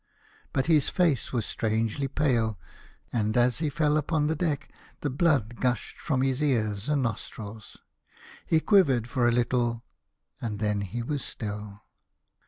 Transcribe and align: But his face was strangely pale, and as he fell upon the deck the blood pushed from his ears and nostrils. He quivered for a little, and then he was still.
But 0.51 0.65
his 0.65 0.89
face 0.89 1.31
was 1.31 1.45
strangely 1.45 2.07
pale, 2.07 2.57
and 3.13 3.37
as 3.37 3.59
he 3.59 3.69
fell 3.69 3.97
upon 3.97 4.25
the 4.25 4.35
deck 4.35 4.67
the 5.01 5.11
blood 5.11 5.57
pushed 5.61 5.99
from 5.99 6.23
his 6.23 6.41
ears 6.41 6.89
and 6.89 7.03
nostrils. 7.03 7.77
He 8.43 8.61
quivered 8.61 9.07
for 9.07 9.27
a 9.27 9.31
little, 9.31 9.83
and 10.41 10.57
then 10.57 10.81
he 10.81 11.03
was 11.03 11.23
still. 11.23 11.83